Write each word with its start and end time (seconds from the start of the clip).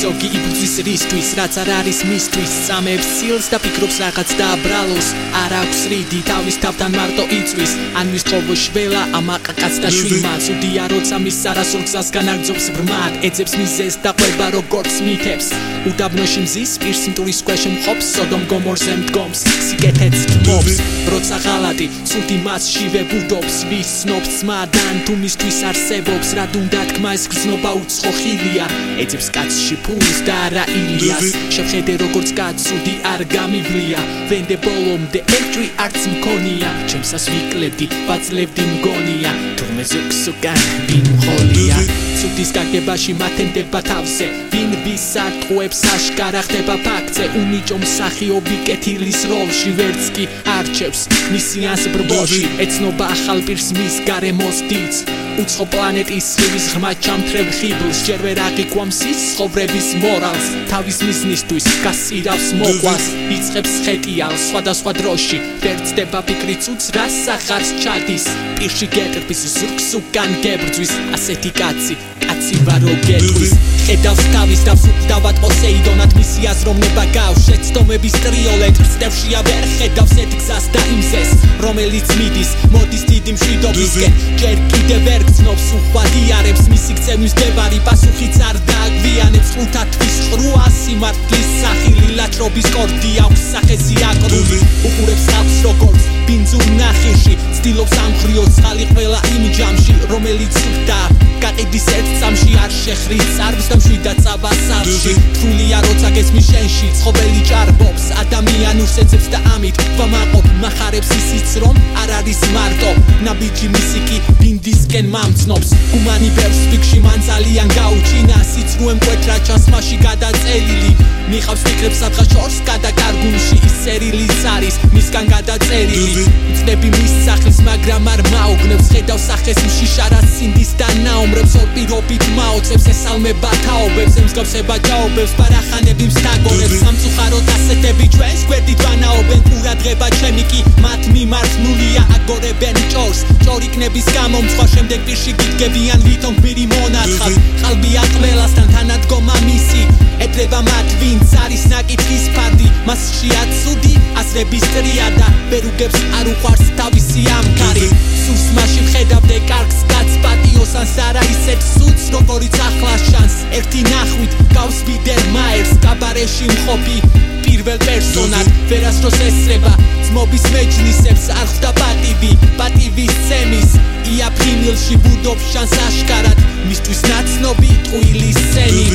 ზოგი 0.00 0.28
იბრძვის 0.36 0.74
რისთვის 0.86 1.28
რაც 1.38 1.54
არ 1.62 1.68
არის 1.78 1.98
მისთვის. 2.10 2.52
სამებს 2.66 3.08
სილს 3.16 3.46
და 3.52 3.58
ფიქრობს 3.62 3.96
რაღაც 4.02 4.28
დააბრალოს 4.40 5.08
არ 5.42 5.52
აქვს 5.62 5.80
რიდი 5.90 6.20
თავის 6.30 6.56
თავთან 6.62 6.90
მარტო 6.98 7.24
იწვის. 7.38 7.72
ან 8.00 8.06
მის 8.12 8.24
ყოველ 8.30 8.58
შველა 8.64 9.02
ამაყაკაც 9.18 9.74
და 9.82 9.88
შვილმა 9.96 10.34
ცუდია 10.44 10.84
როცა 10.92 11.16
მის 11.24 11.38
არასურგსას 11.50 12.08
განაგძობს 12.16 12.66
ბრმად. 12.74 13.12
ეძებს 13.26 13.52
მიზეს 13.60 13.94
და 14.04 14.10
ყვება 14.18 14.46
როგორც 14.56 14.94
მითებს. 15.06 15.46
უდაბნოში 15.88 16.40
მზის 16.46 16.72
პირს 16.80 17.02
მტურის 17.10 17.40
ქვეშ 17.46 17.62
მხობს 17.74 18.06
სოდომ 18.14 18.42
გომორზე 18.50 18.92
მდგომს. 19.00 19.40
სიკეთეც 19.66 20.16
თმობს 20.30 20.99
როცა 21.20 21.36
ღალატი. 21.44 21.86
ცუდი 22.08 22.36
მასშივე 22.46 23.02
ბუდობს 23.10 23.56
ვის 23.68 23.88
ცნობს 24.00 24.36
მადან 24.48 24.96
თუ 25.04 25.12
მისთვის 25.20 25.58
არსებობს. 25.70 26.28
რა 26.36 26.44
დუნდა 26.52 26.82
თქმა 26.90 27.10
ეს 27.16 27.24
გზნობა 27.32 27.70
უცხო 27.80 28.10
ხილია 28.20 28.66
ეძებს 29.02 29.28
კაცში 29.36 29.76
ფულს 29.84 30.18
და 30.24 30.34
არა 30.48 30.64
ილიას. 30.80 31.26
შეხედე 31.54 31.94
როგორც 32.04 32.28
კაცუდი 32.40 32.94
არ 33.12 33.20
გამივლია. 33.36 34.00
ვენდე 34.30 34.56
ბოლომდე 34.64 35.20
ერთვი 35.36 35.66
არც 35.84 36.00
მქონია. 36.12 36.70
ჩემსას 36.88 37.24
ვიკლებდი 37.32 37.86
ბაცლებდი 38.08 38.62
მგონია. 38.72 39.32
თურმე 39.60 39.84
ზუქს 39.92 40.22
უკან 40.32 40.58
ვინ 40.88 41.04
მხოლია 41.16 42.09
ცუდის 42.20 42.50
გაგებაში 42.52 43.12
მათენდება 43.16 43.80
თავზე. 43.90 44.26
ვინ 44.52 44.70
ვის 44.84 45.06
არტყუებს 45.24 45.80
აშკარა 45.94 46.42
ხდება 46.46 46.76
ფაქტზე. 46.86 47.24
უნიჭო 47.40 47.76
მსახიობი 47.84 48.56
კეთილის 48.66 49.20
როლში 49.30 49.70
ვერც 49.78 50.04
კი 50.14 50.24
არჩევს 50.56 51.00
მისიანს 51.32 51.84
ბრბოში 51.94 52.42
ეცნობა 52.64 53.06
ახალ 53.14 53.40
პირს 53.46 53.68
მის 53.78 53.96
გარემოს 54.08 54.58
დიც 54.68 54.94
უცხო 55.40 55.64
პლანეტის 55.72 56.26
ხივის 56.36 56.66
ღრმა 56.72 56.90
ჩამთრევ 57.04 57.48
ხიბლს. 57.58 57.98
ჯერ 58.06 58.20
ვერ 58.26 58.38
აღიქვამს 58.48 58.98
ის 59.10 59.20
ცხოვრების 59.30 59.88
მორალს. 60.02 60.46
თავის 60.72 60.98
მიზნისთვის 61.06 61.66
გასირავს 61.84 62.48
მოყვას. 62.60 63.04
იწખებს 63.36 63.72
ხეტიალ 63.86 64.34
სხვადასხვა 64.46 64.92
დროში. 65.00 65.38
ვერცდება 65.64 66.20
ფიქრი 66.28 66.56
ცუც 66.64 66.82
რას 66.96 67.18
ახარს 67.36 67.70
ჩადის. 67.82 68.24
პირში 68.58 68.86
გეტრფის 68.96 69.40
ზურგს 69.56 69.88
უკან 69.98 70.30
გებრძვის. 70.44 70.92
ასეთი 71.16 71.50
კაცი 71.60 72.09
კაცი 72.24 72.56
ვარო 72.66 72.94
გეტყვის 73.08 73.54
ხედავს 73.90 74.20
თავის 74.30 74.60
და 74.66 74.74
დავად 75.10 75.38
პოსეიდონად 75.42 76.12
მისი 76.14 76.44
აზროვნება 76.50 77.04
გავს 77.16 77.40
შეცდომების 77.48 78.14
ტრიოლეთ 78.24 78.80
სტევშია 78.92 79.40
ვერ 79.48 79.64
ხედავს 79.78 80.12
ეთ 80.24 80.36
გზას 80.40 80.66
და 80.74 80.82
იმზეს 80.94 81.30
რომელიც 81.64 82.12
მიდის. 82.20 82.50
მოდის 82.74 83.02
დიდი 83.10 83.34
მშვიდობისკენ 83.36 84.12
ჯერ 84.42 84.56
კიდე 84.70 84.96
ვერ 85.06 85.26
გწნობს 85.30 85.66
უხვადიარებს 85.80 86.64
მისი 86.74 86.98
გწევნის 87.00 87.34
დებარი 87.40 87.80
პასუხიც 87.88 88.38
არ 88.50 88.56
დააგვიანებს 88.70 89.50
ხუთათვის 89.58 90.16
ყრუა 90.30 90.66
სიმართლის 90.80 91.50
სახილი 91.60 92.09
ლაჭრობის 92.20 92.66
კორდი 92.74 93.10
აქვს 93.24 93.42
სახეზი 93.52 93.96
აკრული 94.10 94.58
უყურებს 94.88 95.24
ხალხს 95.32 95.58
როგორც 95.66 96.02
ბინძურ 96.28 96.66
ნახიში 96.76 97.34
ცდილობს 97.56 97.94
ამხრიო 98.04 98.44
ცხალი 98.56 98.84
ყველა 98.92 99.20
იმ 99.34 99.44
ჯამში 99.56 99.94
რომელიც 100.12 100.54
ხვდა. 100.64 101.00
გაყიდის 101.40 101.86
ერთ 101.96 102.08
წამში 102.20 102.52
არ 102.62 102.72
შეხრის 102.80 103.28
წარბს 103.36 103.66
და 103.70 103.76
მშვიდად 103.80 104.18
წაბასავში 104.24 105.12
თულია 105.38 105.78
როცა 105.86 106.08
გესმის 106.16 106.46
შენში 106.52 106.88
ცხოველი 107.00 107.42
ჭარბობს. 107.48 108.04
ადამიანურს 108.22 108.94
ეცებს 109.02 109.26
და 109.32 109.38
ამით 109.54 109.76
ვამაყობ. 109.98 110.44
מחარებს 110.62 111.10
ისიც 111.20 111.48
რომ 111.64 111.74
არ 112.02 112.10
არის 112.20 112.40
მარტო. 112.56 112.90
ნაბიჯი 113.26 113.66
მისიკი 113.74 114.18
ბინდისკენ 114.40 115.06
მამცნობს. 115.14 115.70
გუმანი 115.92 116.30
ბერს 116.36 116.60
ფიქში 116.70 116.98
მან 117.06 117.18
ძალიან 117.30 117.68
გაუჩინა 117.80 118.38
სიცრუე 118.52 118.92
მკვეთრა 119.00 119.36
ჩასმაში 119.46 119.96
გადაწელილი. 120.06 120.92
მიხავს 121.30 121.62
ფიქრებს 121.66 122.00
სათხა 122.10 122.24
შორს 122.34 122.56
გადაკარგულში 122.66 123.56
ის 123.66 123.74
სერილის 123.84 124.40
არის 124.50 124.74
მისგან 124.94 125.26
გადაწერილი. 125.30 126.24
წნები 126.58 126.88
მის 126.96 127.12
სახეს 127.26 127.58
მაგრამ 127.66 128.08
არ 128.12 128.20
მაოგნებს 128.34 128.86
ხედავს 128.92 129.24
სახეს 129.30 129.58
მშიშარა 129.66 130.20
სინდის 130.34 130.72
და 130.80 130.88
ნაუმრებს 131.06 131.54
ორ 131.60 131.68
პირობით 131.74 132.24
მაოცებს 132.38 132.86
ესალმება 132.92 133.50
თაობებს 133.66 134.18
ემსგავსება 134.22 134.76
ჯაობებს 134.88 135.36
პარახანები 135.38 136.04
მსთაგორებს 136.10 136.76
სამწუხაროდ 136.82 137.46
ასეთები 137.56 138.06
ჩვენს 138.14 138.42
გვერდით 138.50 138.80
ვანაობენ 138.86 139.40
ყურადღება 139.48 140.08
ჩემი 140.18 140.44
კი 140.50 140.60
მათ 140.82 141.02
მიმართ 141.14 141.52
ნულია 141.64 142.02
აგორებენ 142.16 142.76
ჭორს. 142.92 143.18
ჭორიკნების 143.46 144.06
გამო 144.16 144.38
სხვა 144.54 144.66
შემდეგ 144.74 145.00
პირში 145.06 145.32
გიდგებიან 145.38 146.00
ვითომ 146.06 146.34
პირი 146.42 146.64
მონათხას 146.74 147.34
ყალბია 147.62 148.02
ყველასთან 148.14 148.66
თანადგომა 148.74 149.36
მისი 149.46 150.09
ეთრება 150.40 150.60
მათ 150.64 150.92
ვინც 151.00 151.32
არის 151.44 151.62
ნაკითხის 151.68 152.22
ფარდი 152.32 152.68
მასშია 152.88 153.40
ცუდი 153.58 153.92
ასრების 154.22 154.64
ტრიადა 154.72 155.28
ბერუგებს 155.50 155.98
არ 156.16 156.30
უყვარს 156.32 156.70
თავისი 156.80 157.24
ამქარი. 157.36 157.88
სულს 158.22 158.46
მასში 158.56 158.86
ხედავდე 158.88 159.38
კარგს 159.52 159.84
კაც 159.92 160.16
პატიოს 160.24 160.72
ან 160.80 160.88
სარა 160.96 161.24
ისეთ 161.34 161.66
სულს 161.74 162.04
როგორიც 162.16 162.56
ახლა 162.70 162.94
შანს 163.04 163.34
ერთი 163.60 163.84
ნახვით 163.92 164.40
გავს 164.56 164.78
ბიდერ 164.88 165.22
მაერს 165.36 165.76
კაბარეში 165.84 166.48
მხობი 166.56 167.19
პირველ 167.46 167.78
პერსონად 167.84 168.50
ვერასდროს 168.70 169.18
ესრება 169.28 169.72
ძმობის 170.08 170.44
მეჯლისებს 170.54 171.26
არ 171.36 171.46
ხვდა 171.52 171.72
პატივი 171.80 172.32
პატივის 172.60 173.16
სემის 173.28 173.76
ია 174.14 174.30
ფრინილში 174.38 174.96
ბუდობს 175.04 175.50
შანს 175.52 175.74
აშკარად 175.88 176.44
მისთვის 176.70 177.02
ნაცნობი 177.10 177.70
ტყუილის 177.86 178.40
სენი 178.54 178.86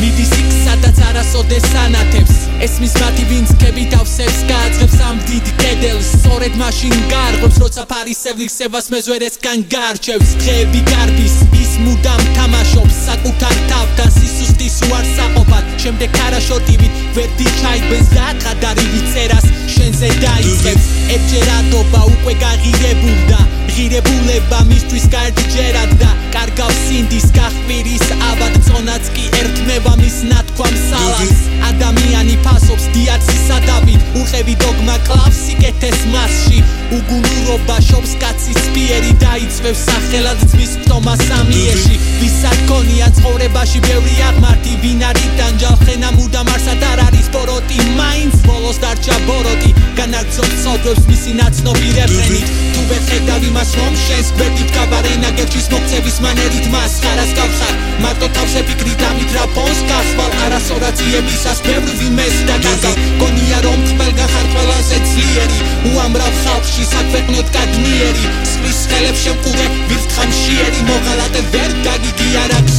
მიდის 0.00 0.32
იქ 0.40 0.50
სადაც 0.64 0.98
არასოდეს 1.10 1.68
ანათებს 1.84 2.40
ესმის 2.64 2.94
მათი 3.00 3.24
ვინც 3.30 3.50
კები 3.62 3.84
თავსებს 3.94 4.38
გააძღებს 4.50 4.98
ამ 5.08 5.16
დიდ 5.28 5.46
კედელს. 5.60 6.08
სწორედ 6.20 6.58
მაშინ 6.62 6.94
გარღვევს 7.12 7.58
როცა 7.64 7.82
ფარისევლის 7.92 8.56
სევას 8.58 8.90
მეზვერესგან 8.94 9.66
გარჩევს 9.74 10.30
დღეები 10.42 10.80
გარბის 10.92 11.36
ის 11.62 11.72
მუდამ 11.84 12.22
თამაშობს 12.38 12.96
საკუთარ 13.08 13.44
უარსაყოფად 13.44 13.73
შემდეგ 15.84 16.14
არაშოტივით 16.26 17.00
ვერდი 17.12 17.46
ჩაიგბენს 17.60 18.08
და 18.16 18.28
ყადარივი 18.40 19.00
წერას 19.12 19.46
შენზე 19.74 20.08
დაიწყებს. 20.24 20.86
ერთჯერადობა 21.14 22.00
უკვე 22.14 22.34
გაღირებულდა 22.44 23.43
ღირებულება 23.74 24.58
მისთვის 24.68 25.04
გაერჯერად 25.10 25.94
და 25.98 26.10
კარგავს 26.34 26.76
სინდის 26.86 27.24
გახმირის 27.34 28.04
აბად 28.30 28.58
წონაც 28.68 29.08
კი 29.16 29.24
ერთმევა 29.40 29.94
მის 29.98 30.18
ნათქვამ 30.30 30.76
სალას 30.82 31.40
ადამიანი 31.70 32.36
ფასობს 32.44 32.86
დიაცისა 32.94 33.58
დავით 33.66 34.18
უხევი 34.20 34.54
დოგმა 34.62 34.96
კლავს 35.08 35.40
სიკეთეს 35.46 36.04
მასში. 36.12 36.60
უგუნურობა 36.98 37.76
შობს 37.88 38.12
კაცის 38.22 38.60
სპიერი 38.66 39.12
დაიწვევს 39.24 39.82
სახელად 39.88 40.44
ძმის 40.52 40.74
ფტომა 40.84 41.14
სამიერში 41.24 41.96
ვისაც 42.20 42.58
ქონია 42.70 43.08
ცხოვრებაში 43.18 43.82
ბევრი 43.88 44.14
აღმართი 44.28 44.74
ვინ 44.84 45.02
არის 45.10 45.32
დანჯალხენა 45.40 46.10
მუდამ 46.18 46.52
არსად 46.54 46.86
არ 46.92 47.04
არის 47.08 47.26
ბოროტი? 47.34 47.78
მაინც 47.98 48.34
ბოლოს 48.46 48.78
დარჩა 48.84 49.18
ბოროტი 49.26 49.74
განაგზობს 49.98 50.56
სოდებს 50.64 51.04
მისი 51.10 51.32
ნაცნობი 51.38 51.90
რეფრენით 51.96 52.48
თუ 52.74 52.82
ვერ 52.90 53.02
ხედავ 53.08 53.44
იმას 53.48 53.70
რომ 53.78 53.94
შენს 54.04 54.28
გვერდით 54.36 54.70
გაბარენა 54.76 55.30
გერჩის 55.38 55.66
მოქცევის 55.72 56.16
მანერით 56.24 56.66
მას 56.74 56.94
ხარას 57.04 57.32
გავხარ. 57.38 57.74
მარტო 58.04 58.28
თავზე 58.36 58.60
ფიქრით 58.68 59.04
ამით 59.08 59.30
რა 59.36 59.44
ფონს 59.54 59.80
გასვალ 59.90 60.32
არასორაციებისას 60.46 61.58
ბევრ 61.66 61.88
ვიმეს 62.00 62.36
და 62.48 62.56
გაგავ 62.66 62.96
გონია 63.20 63.58
რომ 63.66 63.80
ყველგან 63.98 64.28
ხარ 64.34 64.46
ყველაზე 64.54 64.98
ძლიერი. 65.12 65.58
უამრავ 65.94 66.32
ხალხში 66.44 66.84
საქვეყნოდ 66.92 67.48
კადნიერი 67.56 68.24
სვის 68.52 68.80
ხელებს 68.90 69.20
შემყურე 69.24 69.66
ვირთხამშიერი 69.88 70.80
მოღალატე 70.90 71.40
ვერ 71.54 71.70
გაგიგი 71.88 72.28
არ 72.44 72.58
აქვს 72.58 72.76